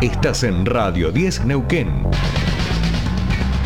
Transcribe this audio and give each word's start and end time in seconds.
Estás 0.00 0.44
en 0.44 0.64
Radio 0.64 1.10
10 1.10 1.44
Neuquén. 1.46 2.04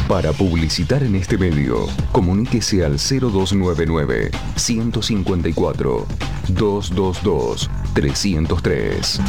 Para 0.08 0.33
publicitar 0.33 1.03
en 1.03 1.15
este 1.15 1.37
medio, 1.37 1.87
comuníquese 2.11 2.87
al 2.87 2.97
0299 2.97 4.31
154 4.57 6.07
222 6.49 7.71
303. 7.92 9.21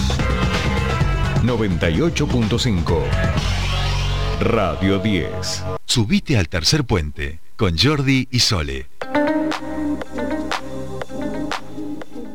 98.5 1.44 3.04
Radio 4.40 5.00
10. 5.00 5.64
Subite 5.86 6.38
al 6.38 6.48
tercer 6.48 6.86
puente 6.86 7.42
con 7.58 7.78
Jordi 7.78 8.30
y 8.32 8.40
Sole. 8.40 8.93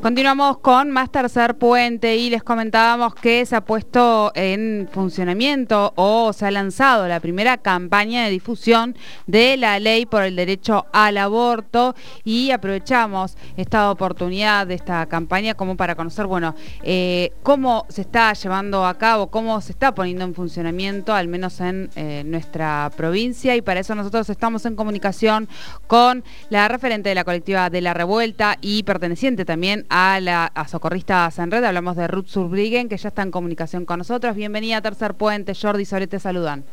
Continuamos 0.01 0.59
con 0.59 0.93
más 0.93 1.11
tercer 1.11 1.57
puente 1.57 2.17
y 2.17 2.31
les 2.31 2.45
comentábamos 2.45 3.17
que 3.17 3.45
se 3.45 3.57
ha 3.57 3.65
puesto 3.65 4.31
en 4.37 4.89
funcionamiento 4.93 5.93
o 5.97 6.33
se 6.33 6.47
ha 6.47 6.53
lanzado 6.53 7.09
la 7.09 7.19
primera 7.19 7.57
campaña 7.57 8.23
de 8.23 8.31
difusión 8.31 8.97
de 9.27 9.57
la 9.57 9.81
ley 9.81 10.07
por 10.07 10.23
el 10.23 10.37
derecho 10.37 10.87
al 10.93 11.19
aborto 11.19 11.97
y 12.23 12.53
aprovechamos 12.53 13.37
esta 13.57 13.91
oportunidad 13.91 14.69
de 14.69 14.75
esta 14.75 15.05
campaña 15.07 15.55
como 15.55 15.77
para 15.77 15.97
conocer, 15.97 16.27
bueno, 16.27 16.55
eh, 16.85 17.33
cómo 17.43 17.85
se 17.89 18.03
está 18.03 18.33
llevando 18.35 18.87
a 18.87 18.95
cabo, 18.99 19.33
cómo 19.33 19.61
se 19.61 19.73
está 19.73 19.97
poniendo 19.97 20.23
en 20.23 20.33
funcionamiento, 20.33 21.13
al 21.13 21.27
menos 21.27 21.61
en 21.61 21.91
eh, 21.97 22.23
nuestra 22.25 22.93
provincia. 22.97 23.57
Y 23.57 23.63
para 23.63 23.81
eso 23.81 23.97
nosotros 23.97 24.31
estamos 24.31 24.65
en 24.65 24.77
comunicación 24.77 25.49
con 25.89 26.23
la 26.51 26.69
referente 26.69 27.09
de 27.09 27.17
la 27.17 27.25
colectiva 27.25 27.69
de 27.69 27.81
la 27.81 27.95
revuelta 27.95 28.59
y 28.61 28.85
perteneciente 28.85 29.45
también 29.45 29.87
a 29.89 30.21
la 30.21 30.47
a 30.47 30.69
Socorristas 30.69 31.39
en 31.39 31.51
Red. 31.51 31.65
Hablamos 31.65 31.97
de 31.97 32.07
Ruth 32.09 32.27
Surbriggen, 32.27 32.89
que 32.89 32.97
ya 32.97 33.09
está 33.09 33.23
en 33.23 33.31
comunicación 33.31 33.85
con 33.85 33.99
nosotros. 33.99 34.35
Bienvenida 34.35 34.79
a 34.79 34.83
Tercer 34.83 35.15
Puente. 35.15 35.55
Jordi 35.55 35.83
y 35.83 36.07
te 36.07 36.21
saludan. 36.21 36.65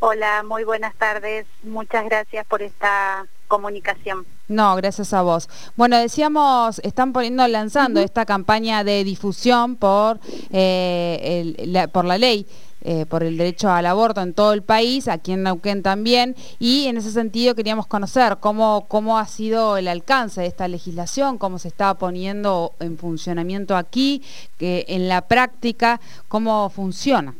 Hola, 0.00 0.42
muy 0.42 0.64
buenas 0.64 0.94
tardes. 0.94 1.46
Muchas 1.62 2.06
gracias 2.06 2.46
por 2.46 2.62
esta 2.62 3.26
comunicación. 3.48 4.24
No, 4.48 4.74
gracias 4.76 5.12
a 5.12 5.22
vos. 5.22 5.48
Bueno, 5.76 5.98
decíamos, 5.98 6.80
están 6.80 7.12
poniendo, 7.12 7.46
lanzando 7.48 8.00
esta 8.00 8.24
campaña 8.24 8.82
de 8.82 9.04
difusión 9.04 9.76
por, 9.76 10.18
eh, 10.50 11.88
por 11.92 12.04
la 12.06 12.16
ley 12.16 12.46
eh, 12.82 13.06
por 13.06 13.22
el 13.22 13.36
derecho 13.36 13.70
al 13.70 13.86
aborto 13.86 14.20
en 14.20 14.34
todo 14.34 14.52
el 14.52 14.62
país, 14.62 15.08
aquí 15.08 15.32
en 15.32 15.42
Neuquén 15.42 15.82
también, 15.82 16.34
y 16.58 16.86
en 16.86 16.96
ese 16.96 17.10
sentido 17.10 17.54
queríamos 17.54 17.86
conocer 17.86 18.38
cómo, 18.40 18.86
cómo 18.88 19.18
ha 19.18 19.26
sido 19.26 19.76
el 19.76 19.88
alcance 19.88 20.40
de 20.40 20.46
esta 20.46 20.68
legislación, 20.68 21.38
cómo 21.38 21.58
se 21.58 21.68
está 21.68 21.94
poniendo 21.94 22.72
en 22.80 22.98
funcionamiento 22.98 23.76
aquí, 23.76 24.22
que 24.58 24.84
en 24.88 25.08
la 25.08 25.22
práctica, 25.22 26.00
cómo 26.28 26.70
funciona. 26.70 27.34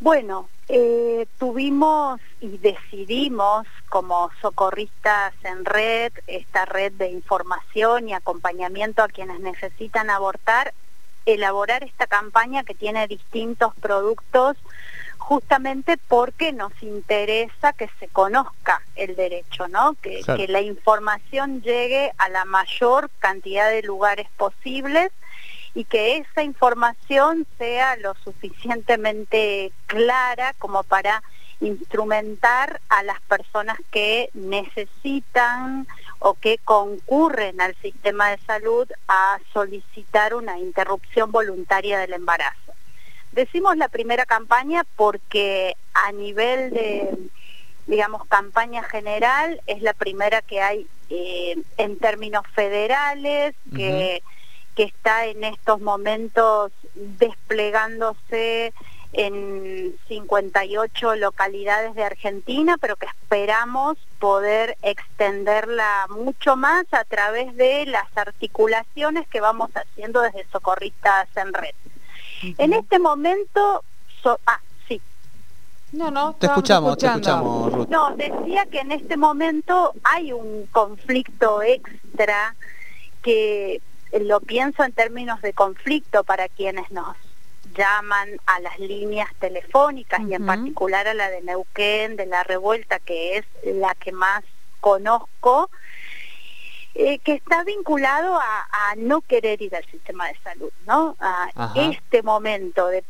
Bueno, 0.00 0.48
eh, 0.68 1.26
tuvimos 1.38 2.20
y 2.40 2.58
decidimos 2.58 3.66
como 3.88 4.30
socorristas 4.40 5.34
en 5.44 5.64
red, 5.64 6.12
esta 6.26 6.64
red 6.64 6.92
de 6.92 7.10
información 7.10 8.08
y 8.08 8.14
acompañamiento 8.14 9.02
a 9.02 9.08
quienes 9.08 9.40
necesitan 9.40 10.08
abortar, 10.08 10.72
elaborar 11.26 11.84
esta 11.84 12.06
campaña 12.06 12.64
que 12.64 12.74
tiene 12.74 13.06
distintos 13.06 13.74
productos 13.76 14.56
justamente 15.18 15.96
porque 16.08 16.52
nos 16.52 16.72
interesa 16.82 17.72
que 17.72 17.88
se 18.00 18.08
conozca 18.08 18.82
el 18.96 19.14
derecho, 19.14 19.68
¿no? 19.68 19.94
Que, 20.02 20.20
que, 20.36 20.48
la 20.48 20.60
información 20.60 21.62
llegue 21.62 22.12
a 22.18 22.28
la 22.28 22.44
mayor 22.44 23.08
cantidad 23.20 23.70
de 23.70 23.82
lugares 23.82 24.26
posibles 24.36 25.12
y 25.74 25.84
que 25.84 26.18
esa 26.18 26.42
información 26.42 27.46
sea 27.56 27.96
lo 27.96 28.14
suficientemente 28.24 29.72
clara 29.86 30.54
como 30.58 30.82
para 30.82 31.22
instrumentar 31.62 32.80
a 32.88 33.02
las 33.02 33.20
personas 33.22 33.78
que 33.90 34.30
necesitan 34.34 35.86
o 36.18 36.34
que 36.34 36.58
concurren 36.58 37.60
al 37.60 37.74
sistema 37.76 38.30
de 38.30 38.38
salud 38.38 38.88
a 39.08 39.38
solicitar 39.52 40.34
una 40.34 40.58
interrupción 40.58 41.30
voluntaria 41.32 41.98
del 41.98 42.12
embarazo. 42.12 42.72
Decimos 43.32 43.76
la 43.76 43.88
primera 43.88 44.26
campaña 44.26 44.84
porque 44.96 45.76
a 45.94 46.12
nivel 46.12 46.70
de, 46.70 47.16
digamos, 47.86 48.26
campaña 48.26 48.82
general 48.82 49.60
es 49.66 49.82
la 49.82 49.94
primera 49.94 50.42
que 50.42 50.60
hay 50.60 50.86
eh, 51.10 51.56
en 51.78 51.98
términos 51.98 52.44
federales, 52.54 53.54
que, 53.74 54.22
que 54.74 54.82
está 54.82 55.26
en 55.26 55.44
estos 55.44 55.80
momentos 55.80 56.72
desplegándose 56.94 58.72
en 59.12 59.94
58 60.08 61.16
localidades 61.16 61.94
de 61.94 62.04
Argentina, 62.04 62.78
pero 62.80 62.96
que 62.96 63.06
esperamos 63.06 63.98
poder 64.18 64.76
extenderla 64.82 66.06
mucho 66.08 66.56
más 66.56 66.84
a 66.92 67.04
través 67.04 67.54
de 67.56 67.84
las 67.86 68.06
articulaciones 68.16 69.28
que 69.28 69.40
vamos 69.40 69.70
haciendo 69.74 70.22
desde 70.22 70.46
Socorristas 70.50 71.28
en 71.36 71.52
Red. 71.52 71.74
En 72.58 72.72
este 72.72 72.98
momento, 72.98 73.84
ah, 74.46 74.60
sí. 74.88 75.00
No, 75.92 76.10
no, 76.10 76.34
te 76.34 76.46
escuchamos, 76.46 76.96
te 76.96 77.06
escuchamos, 77.06 77.72
Ruth. 77.72 77.88
No, 77.88 78.16
decía 78.16 78.66
que 78.66 78.80
en 78.80 78.92
este 78.92 79.16
momento 79.16 79.92
hay 80.02 80.32
un 80.32 80.66
conflicto 80.72 81.62
extra 81.62 82.54
que 83.22 83.80
lo 84.20 84.40
pienso 84.40 84.82
en 84.82 84.92
términos 84.92 85.40
de 85.42 85.52
conflicto 85.52 86.24
para 86.24 86.48
quienes 86.48 86.90
nos 86.90 87.16
llaman 87.72 88.28
a 88.46 88.60
las 88.60 88.78
líneas 88.78 89.28
telefónicas 89.38 90.20
y 90.28 90.34
en 90.34 90.46
particular 90.46 91.08
a 91.08 91.14
la 91.14 91.30
de 91.30 91.42
Neuquén, 91.42 92.16
de 92.16 92.26
la 92.26 92.44
revuelta, 92.44 92.98
que 92.98 93.38
es 93.38 93.46
la 93.64 93.94
que 93.94 94.12
más 94.12 94.44
conozco, 94.80 95.70
eh, 96.94 97.18
que 97.20 97.32
está 97.34 97.64
vinculado 97.64 98.38
a, 98.38 98.66
no 98.98 99.22
querer 99.22 99.62
ir 99.62 99.74
al 99.74 99.86
sistema 99.86 100.28
de 100.28 100.36
salud, 100.44 100.70
¿no? 100.86 101.16
A 101.18 101.50
este 101.74 102.22
momento 102.22 102.88
de, 102.88 103.02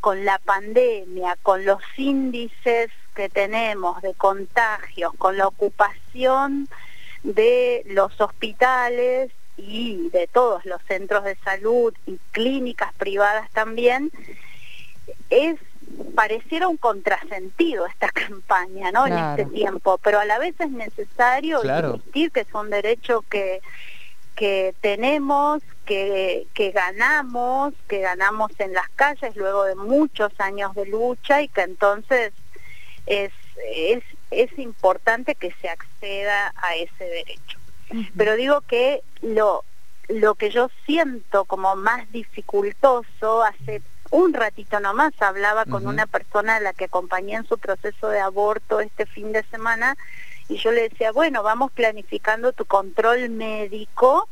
con 0.00 0.24
la 0.24 0.38
pandemia, 0.38 1.36
con 1.42 1.64
los 1.64 1.80
índices 1.96 2.90
que 3.14 3.28
tenemos 3.28 4.02
de 4.02 4.14
contagios, 4.14 5.12
con 5.16 5.36
la 5.36 5.46
ocupación 5.46 6.68
de 7.22 7.84
los 7.86 8.20
hospitales 8.20 9.30
y 9.56 10.08
de 10.10 10.26
todos 10.26 10.64
los 10.64 10.80
centros 10.82 11.24
de 11.24 11.36
salud 11.36 11.94
y 12.06 12.18
clínicas 12.32 12.92
privadas 12.94 13.50
también, 13.50 14.10
es 15.30 15.56
pareciera 16.14 16.68
un 16.68 16.76
contrasentido 16.76 17.86
esta 17.86 18.08
campaña, 18.12 18.92
¿no? 18.92 19.06
En 19.06 19.18
este 19.18 19.46
tiempo, 19.46 19.98
pero 19.98 20.20
a 20.20 20.24
la 20.24 20.38
vez 20.38 20.54
es 20.58 20.70
necesario 20.70 21.60
insistir 21.62 22.30
que 22.30 22.40
es 22.40 22.54
un 22.54 22.70
derecho 22.70 23.24
que 23.28 23.60
que 24.36 24.74
tenemos, 24.80 25.62
que, 25.84 26.46
que 26.54 26.70
ganamos, 26.70 27.74
que 27.88 28.00
ganamos 28.00 28.50
en 28.58 28.72
las 28.72 28.88
calles 28.90 29.36
luego 29.36 29.64
de 29.64 29.74
muchos 29.74 30.32
años 30.38 30.74
de 30.74 30.86
lucha 30.86 31.42
y 31.42 31.48
que 31.48 31.62
entonces 31.62 32.32
es, 33.06 33.32
es, 33.74 34.02
es 34.30 34.58
importante 34.58 35.34
que 35.34 35.52
se 35.60 35.68
acceda 35.68 36.52
a 36.56 36.76
ese 36.76 37.04
derecho. 37.04 37.58
Pero 38.16 38.36
digo 38.36 38.60
que 38.62 39.02
lo, 39.20 39.64
lo 40.08 40.34
que 40.34 40.50
yo 40.50 40.70
siento 40.86 41.44
como 41.44 41.76
más 41.76 42.10
dificultoso, 42.12 43.42
hace 43.42 43.82
un 44.10 44.34
ratito 44.34 44.78
nomás 44.78 45.14
hablaba 45.20 45.64
con 45.64 45.86
una 45.86 46.06
persona 46.06 46.56
a 46.56 46.60
la 46.60 46.74
que 46.74 46.84
acompañé 46.84 47.34
en 47.34 47.46
su 47.46 47.56
proceso 47.56 48.08
de 48.08 48.20
aborto 48.20 48.80
este 48.80 49.06
fin 49.06 49.32
de 49.32 49.42
semana 49.44 49.96
y 50.48 50.58
yo 50.58 50.70
le 50.70 50.90
decía, 50.90 51.12
bueno, 51.12 51.42
vamos 51.42 51.72
planificando 51.72 52.52
tu 52.52 52.66
control 52.66 53.30
médico, 53.30 54.28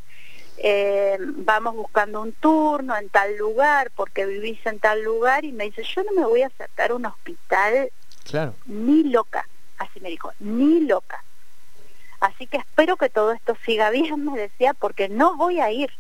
eh, 0.59 1.16
vamos 1.19 1.75
buscando 1.75 2.21
un 2.21 2.32
turno 2.32 2.94
en 2.94 3.09
tal 3.09 3.38
lugar 3.38 3.91
porque 3.97 4.27
vivís 4.27 4.65
en 4.66 4.78
tal 4.81 5.03
lugar 5.03 5.47
y 5.47 5.53
me 5.53 5.65
dice, 5.65 5.83
yo 5.83 6.03
no 6.04 6.12
me 6.12 6.27
voy 6.27 6.42
a 6.42 6.48
acercar 6.48 6.91
a 6.91 6.97
un 6.97 7.07
hospital 7.07 7.91
claro. 8.28 8.54
ni 8.66 9.04
loca, 9.04 9.48
así 9.78 9.98
me 10.01 10.10
dijo, 10.10 10.30
ni 10.41 10.80
loca. 10.80 11.24
Así 12.21 12.47
que 12.47 12.59
espero 12.59 12.97
que 12.97 13.09
todo 13.09 13.33
esto 13.33 13.57
siga 13.65 13.91
bien, 13.91 14.25
me 14.33 14.39
decía, 14.39 14.75
porque 14.75 15.09
no 15.09 15.37
voy 15.37 15.61
a 15.61 15.71
ir. 15.71 15.91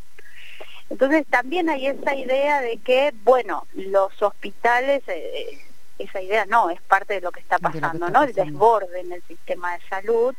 Entonces 0.90 1.24
también 1.28 1.70
hay 1.70 1.86
esa 1.86 2.14
idea 2.14 2.60
de 2.60 2.76
que, 2.78 3.14
bueno, 3.22 3.66
los 3.74 4.20
hospitales, 4.20 5.02
eh, 5.06 5.58
esa 5.98 6.20
idea 6.20 6.46
no, 6.46 6.68
es 6.70 6.80
parte 6.82 7.14
de 7.14 7.20
lo 7.20 7.30
que 7.30 7.40
está 7.40 7.58
pasando, 7.58 8.10
¿no? 8.10 8.24
El 8.24 8.32
desborde 8.32 9.00
en 9.00 9.12
el 9.12 9.22
sistema 9.22 9.74
de 9.74 9.80
salud, 9.88 10.34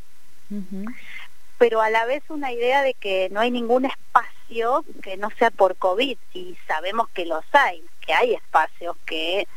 pero 1.57 1.81
a 1.81 1.89
la 1.89 2.03
vez 2.05 2.23
una 2.29 2.51
idea 2.51 2.81
de 2.81 2.93
que 2.95 3.29
no 3.31 3.39
hay 3.39 3.49
ningún 3.49 3.85
espacio 3.85 4.83
que 5.01 5.15
no 5.15 5.29
sea 5.39 5.51
por 5.51 5.77
COVID, 5.77 6.17
y 6.33 6.57
sabemos 6.67 7.07
que 7.09 7.25
los 7.25 7.45
hay, 7.53 7.81
que 8.05 8.13
hay 8.13 8.33
espacios 8.33 8.97
que 9.05 9.47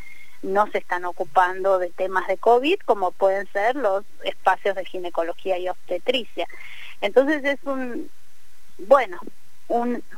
no 0.44 0.70
se 0.70 0.78
están 0.78 1.04
ocupando 1.04 1.78
de 1.78 1.90
temas 1.90 2.28
de 2.28 2.36
COVID, 2.36 2.78
como 2.84 3.12
pueden 3.12 3.50
ser 3.52 3.76
los 3.76 4.04
espacios 4.22 4.76
de 4.76 4.84
ginecología 4.84 5.58
y 5.58 5.68
obstetricia. 5.68 6.46
Entonces 7.00 7.44
es 7.44 7.58
un, 7.64 8.10
bueno, 8.78 9.18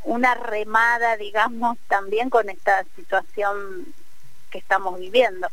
una 0.03 0.35
remada, 0.35 1.17
digamos, 1.17 1.79
también 1.89 2.29
con 2.29 2.51
esta 2.51 2.85
situación 2.97 3.87
que 4.51 4.59
estamos 4.59 4.99
viviendo. 4.99 5.49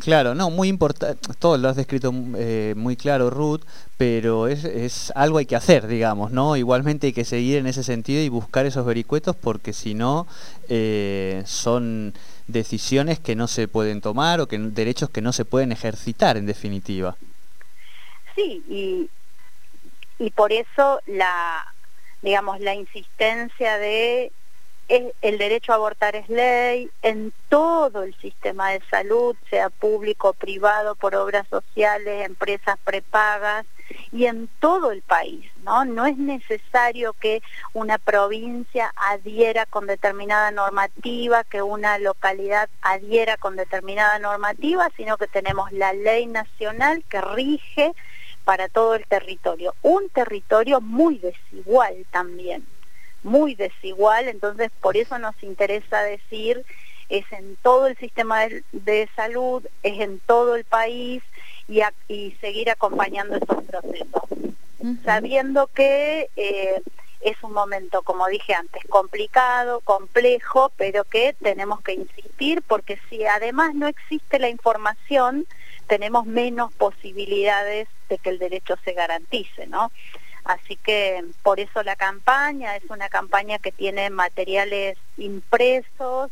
Claro, 0.00 0.34
no, 0.34 0.48
muy 0.48 0.68
importante, 0.68 1.20
todo 1.38 1.58
lo 1.58 1.68
has 1.68 1.76
descrito 1.76 2.14
eh, 2.36 2.72
muy 2.76 2.96
claro, 2.96 3.28
Ruth, 3.28 3.60
pero 3.98 4.48
es, 4.48 4.64
es, 4.64 5.12
algo 5.14 5.36
hay 5.36 5.44
que 5.44 5.54
hacer, 5.54 5.86
digamos, 5.86 6.30
¿no? 6.30 6.56
Igualmente 6.56 7.08
hay 7.08 7.12
que 7.12 7.26
seguir 7.26 7.58
en 7.58 7.66
ese 7.66 7.82
sentido 7.82 8.22
y 8.22 8.30
buscar 8.30 8.64
esos 8.64 8.86
vericuetos 8.86 9.36
porque 9.36 9.74
si 9.74 9.92
no 9.92 10.26
eh, 10.70 11.42
son 11.44 12.14
decisiones 12.46 13.18
que 13.18 13.36
no 13.36 13.46
se 13.48 13.68
pueden 13.68 14.00
tomar 14.00 14.40
o 14.40 14.48
que 14.48 14.58
derechos 14.58 15.10
que 15.10 15.20
no 15.20 15.32
se 15.32 15.44
pueden 15.44 15.72
ejercitar 15.72 16.38
en 16.38 16.46
definitiva. 16.46 17.16
Sí, 18.34 18.62
y, 18.66 19.10
y 20.18 20.30
por 20.30 20.52
eso 20.52 21.00
la, 21.06 21.66
digamos, 22.22 22.60
la 22.60 22.74
insistencia 22.74 23.76
de 23.76 24.32
el 24.90 25.38
derecho 25.38 25.72
a 25.72 25.76
abortar 25.76 26.16
es 26.16 26.28
ley 26.28 26.90
en 27.02 27.32
todo 27.48 28.02
el 28.02 28.14
sistema 28.16 28.70
de 28.70 28.82
salud, 28.90 29.36
sea 29.48 29.70
público, 29.70 30.32
privado, 30.32 30.96
por 30.96 31.14
obras 31.14 31.46
sociales, 31.48 32.26
empresas 32.26 32.76
prepagas 32.82 33.66
y 34.10 34.26
en 34.26 34.48
todo 34.58 34.90
el 34.90 35.02
país, 35.02 35.48
¿no? 35.64 35.84
No 35.84 36.06
es 36.06 36.16
necesario 36.16 37.12
que 37.12 37.40
una 37.72 37.98
provincia 37.98 38.92
adhiera 38.96 39.64
con 39.64 39.86
determinada 39.86 40.50
normativa, 40.50 41.44
que 41.44 41.62
una 41.62 41.98
localidad 41.98 42.68
adhiera 42.82 43.36
con 43.36 43.54
determinada 43.54 44.18
normativa, 44.18 44.88
sino 44.96 45.16
que 45.18 45.28
tenemos 45.28 45.70
la 45.70 45.92
ley 45.92 46.26
nacional 46.26 47.04
que 47.08 47.20
rige 47.20 47.92
para 48.44 48.68
todo 48.68 48.96
el 48.96 49.06
territorio. 49.06 49.74
Un 49.82 50.08
territorio 50.08 50.80
muy 50.80 51.18
desigual 51.18 52.06
también 52.10 52.66
muy 53.22 53.54
desigual, 53.54 54.28
entonces 54.28 54.70
por 54.80 54.96
eso 54.96 55.18
nos 55.18 55.40
interesa 55.42 56.02
decir 56.02 56.64
es 57.08 57.24
en 57.32 57.56
todo 57.56 57.88
el 57.88 57.96
sistema 57.96 58.46
de, 58.72 59.08
salud, 59.16 59.66
es 59.82 60.00
en 60.00 60.20
todo 60.20 60.54
el 60.54 60.64
país 60.64 61.22
y, 61.68 61.80
y 62.08 62.32
seguir 62.40 62.70
acompañando 62.70 63.36
esos 63.36 63.64
procesos, 63.64 64.22
sabiendo 65.04 65.66
que 65.66 66.30
eh, 66.36 66.80
es 67.20 67.36
un 67.42 67.52
momento, 67.52 68.02
como 68.02 68.26
dije 68.28 68.54
antes, 68.54 68.82
complicado, 68.88 69.80
complejo, 69.80 70.72
pero 70.76 71.04
que 71.04 71.34
tenemos 71.42 71.82
que 71.82 71.94
insistir 71.94 72.62
porque 72.62 72.98
si 73.10 73.24
además 73.24 73.74
no 73.74 73.88
existe 73.88 74.38
la 74.38 74.48
información, 74.48 75.46
tenemos 75.86 76.24
menos 76.24 76.72
posibilidades 76.74 77.88
de 78.08 78.18
que 78.18 78.30
el 78.30 78.38
derecho 78.38 78.76
se 78.84 78.92
garantice, 78.92 79.66
¿no? 79.66 79.90
Así 80.44 80.76
que 80.76 81.24
por 81.42 81.60
eso 81.60 81.82
la 81.82 81.96
campaña 81.96 82.76
es 82.76 82.84
una 82.90 83.08
campaña 83.08 83.58
que 83.58 83.72
tiene 83.72 84.10
materiales 84.10 84.98
impresos, 85.16 86.30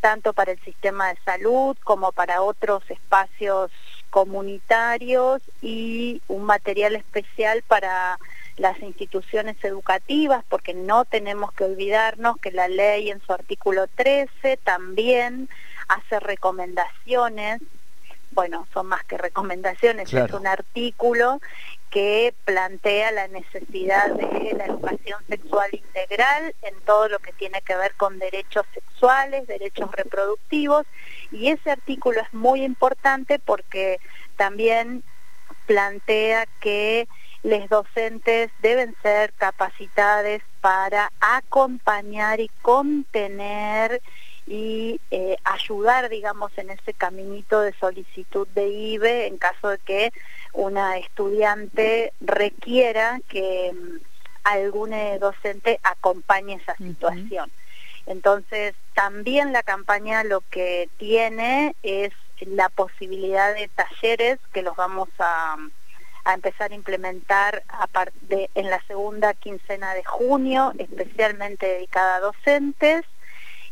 tanto 0.00 0.32
para 0.32 0.52
el 0.52 0.60
sistema 0.60 1.08
de 1.08 1.18
salud 1.24 1.76
como 1.82 2.12
para 2.12 2.42
otros 2.42 2.82
espacios 2.88 3.70
comunitarios 4.10 5.42
y 5.60 6.22
un 6.28 6.44
material 6.44 6.96
especial 6.96 7.62
para 7.62 8.18
las 8.56 8.80
instituciones 8.80 9.56
educativas, 9.62 10.44
porque 10.48 10.74
no 10.74 11.04
tenemos 11.04 11.52
que 11.52 11.64
olvidarnos 11.64 12.38
que 12.38 12.50
la 12.50 12.68
ley 12.68 13.10
en 13.10 13.20
su 13.20 13.32
artículo 13.32 13.86
13 13.86 14.56
también 14.58 15.48
hace 15.88 16.20
recomendaciones 16.20 17.60
bueno, 18.38 18.68
son 18.72 18.86
más 18.86 19.02
que 19.02 19.18
recomendaciones, 19.18 20.14
es 20.14 20.32
un 20.32 20.46
artículo 20.46 21.40
que 21.90 22.32
plantea 22.44 23.10
la 23.10 23.26
necesidad 23.26 24.12
de 24.12 24.54
la 24.56 24.66
educación 24.66 25.20
sexual 25.28 25.68
integral 25.72 26.54
en 26.62 26.76
todo 26.82 27.08
lo 27.08 27.18
que 27.18 27.32
tiene 27.32 27.60
que 27.62 27.74
ver 27.74 27.94
con 27.94 28.20
derechos 28.20 28.64
sexuales, 28.72 29.48
derechos 29.48 29.90
reproductivos, 29.90 30.86
y 31.32 31.48
ese 31.48 31.72
artículo 31.72 32.20
es 32.20 32.32
muy 32.32 32.62
importante 32.62 33.40
porque 33.40 33.98
también 34.36 35.02
plantea 35.66 36.46
que 36.60 37.08
los 37.42 37.68
docentes 37.68 38.52
deben 38.62 38.94
ser 39.02 39.32
capacitados 39.32 40.42
para 40.60 41.10
acompañar 41.18 42.38
y 42.38 42.48
contener 42.62 44.00
y 44.48 44.98
eh, 45.10 45.36
ayudar, 45.44 46.08
digamos, 46.08 46.56
en 46.56 46.70
ese 46.70 46.94
caminito 46.94 47.60
de 47.60 47.74
solicitud 47.74 48.48
de 48.54 48.68
IBE 48.68 49.26
en 49.26 49.36
caso 49.36 49.68
de 49.68 49.78
que 49.78 50.12
una 50.54 50.96
estudiante 50.96 52.14
requiera 52.20 53.20
que 53.28 53.72
mm, 53.74 53.98
algún 54.44 54.94
eh, 54.94 55.18
docente 55.18 55.78
acompañe 55.82 56.54
esa 56.54 56.74
situación. 56.76 57.50
Entonces, 58.06 58.74
también 58.94 59.52
la 59.52 59.62
campaña 59.62 60.24
lo 60.24 60.40
que 60.50 60.88
tiene 60.96 61.76
es 61.82 62.12
la 62.40 62.70
posibilidad 62.70 63.54
de 63.54 63.68
talleres 63.68 64.38
que 64.54 64.62
los 64.62 64.74
vamos 64.76 65.10
a, 65.18 65.56
a 66.24 66.34
empezar 66.34 66.72
a 66.72 66.74
implementar 66.74 67.62
en 68.54 68.70
la 68.70 68.82
segunda 68.86 69.34
quincena 69.34 69.92
de 69.92 70.04
junio, 70.04 70.72
especialmente 70.78 71.66
dedicada 71.66 72.16
a 72.16 72.20
docentes. 72.20 73.04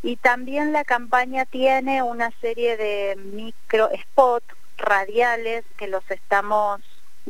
Y 0.07 0.15
también 0.15 0.71
la 0.71 0.85
campaña 0.85 1.43
tiene 1.43 2.01
una 2.01 2.31
serie 2.39 2.77
de 2.77 3.17
micro 3.17 3.89
spots 4.03 4.45
radiales 4.77 5.65
que 5.75 5.87
los 5.87 6.09
estamos 6.09 6.79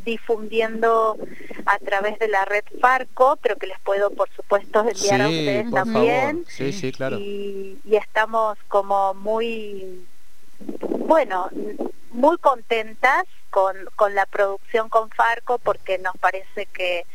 difundiendo 0.05 1.17
a 1.65 1.79
través 1.79 2.19
de 2.19 2.27
la 2.27 2.45
red 2.45 2.63
Farco, 2.79 3.39
pero 3.41 3.55
que 3.55 3.65
les 3.65 3.79
puedo 3.79 4.11
por 4.11 4.29
supuesto 4.29 4.87
enviar 4.87 5.21
a 5.21 5.27
ustedes 5.27 5.71
también. 5.71 6.45
Sí, 6.49 6.71
sí, 6.71 6.91
claro. 6.91 7.17
Y, 7.17 7.79
y, 7.83 7.95
estamos 7.95 8.59
como 8.67 9.15
muy, 9.15 10.05
bueno, 10.59 11.49
muy 12.11 12.37
contentas 12.37 13.23
con, 13.49 13.75
con 13.95 14.13
la 14.13 14.27
producción 14.27 14.87
con 14.89 15.09
Farco 15.09 15.57
porque 15.57 15.97
nos 15.97 16.15
parece 16.17 16.67
que 16.67 17.07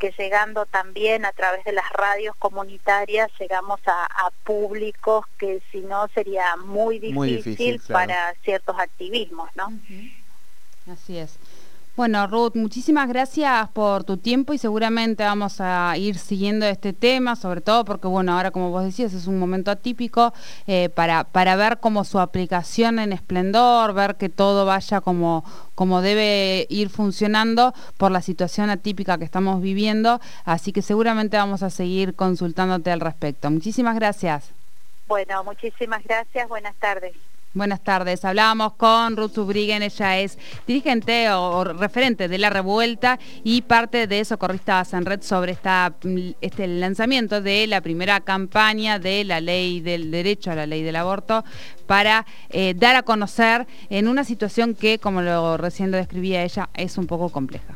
que 0.00 0.12
llegando 0.18 0.66
también 0.66 1.24
a 1.24 1.32
través 1.32 1.62
de 1.64 1.72
las 1.72 1.88
radios 1.92 2.34
comunitarias 2.36 3.30
llegamos 3.38 3.78
a, 3.86 4.08
públicos 4.42 5.26
que 5.38 5.62
si 5.70 5.80
no 5.80 6.08
sería 6.08 6.56
muy 6.56 6.98
difícil, 6.98 7.80
para 7.86 8.34
ciertos 8.42 8.76
activismos, 8.78 9.48
¿no? 9.54 9.72
Así 10.90 11.18
es. 11.18 11.38
Bueno, 12.00 12.26
Ruth, 12.26 12.52
muchísimas 12.54 13.10
gracias 13.10 13.68
por 13.74 14.04
tu 14.04 14.16
tiempo 14.16 14.54
y 14.54 14.58
seguramente 14.58 15.22
vamos 15.22 15.60
a 15.60 15.94
ir 15.98 16.16
siguiendo 16.16 16.64
este 16.64 16.94
tema, 16.94 17.36
sobre 17.36 17.60
todo 17.60 17.84
porque, 17.84 18.08
bueno, 18.08 18.32
ahora 18.32 18.52
como 18.52 18.70
vos 18.70 18.84
decías, 18.84 19.12
es 19.12 19.26
un 19.26 19.38
momento 19.38 19.70
atípico 19.70 20.32
eh, 20.66 20.88
para, 20.88 21.24
para 21.24 21.56
ver 21.56 21.78
cómo 21.78 22.04
su 22.04 22.18
aplicación 22.18 23.00
en 23.00 23.12
esplendor, 23.12 23.92
ver 23.92 24.16
que 24.16 24.30
todo 24.30 24.64
vaya 24.64 25.02
como, 25.02 25.44
como 25.74 26.00
debe 26.00 26.66
ir 26.70 26.88
funcionando 26.88 27.74
por 27.98 28.10
la 28.10 28.22
situación 28.22 28.70
atípica 28.70 29.18
que 29.18 29.24
estamos 29.24 29.60
viviendo, 29.60 30.22
así 30.46 30.72
que 30.72 30.80
seguramente 30.80 31.36
vamos 31.36 31.62
a 31.62 31.68
seguir 31.68 32.14
consultándote 32.14 32.90
al 32.90 33.00
respecto. 33.00 33.50
Muchísimas 33.50 33.94
gracias. 33.94 34.52
Bueno, 35.06 35.44
muchísimas 35.44 36.02
gracias, 36.04 36.48
buenas 36.48 36.76
tardes. 36.76 37.14
Buenas 37.52 37.82
tardes. 37.82 38.24
Hablábamos 38.24 38.74
con 38.74 39.16
Ruth 39.16 39.34
Subriguen, 39.34 39.82
ella 39.82 40.18
es 40.20 40.38
dirigente 40.68 41.32
o, 41.32 41.64
referente 41.64 42.28
de 42.28 42.38
la 42.38 42.48
revuelta 42.48 43.18
y 43.42 43.62
parte 43.62 44.06
de 44.06 44.24
Socorristas 44.24 44.94
en 44.94 45.04
Red 45.04 45.22
sobre 45.22 45.50
esta, 45.50 45.92
este 46.40 46.68
lanzamiento 46.68 47.40
de 47.40 47.66
la 47.66 47.80
primera 47.80 48.20
campaña 48.20 49.00
de 49.00 49.24
la 49.24 49.40
ley 49.40 49.80
del 49.80 50.12
derecho 50.12 50.52
a 50.52 50.54
la 50.54 50.66
ley 50.66 50.84
del 50.84 50.94
aborto 50.94 51.44
para 51.88 52.24
eh, 52.50 52.74
dar 52.76 52.94
a 52.94 53.02
conocer 53.02 53.66
en 53.88 54.06
una 54.06 54.22
situación 54.22 54.76
que, 54.76 55.00
como 55.00 55.20
lo 55.20 55.56
recién 55.56 55.90
lo 55.90 55.96
describía 55.96 56.44
ella, 56.44 56.68
es 56.74 56.98
un 56.98 57.08
poco 57.08 57.30
compleja. 57.30 57.74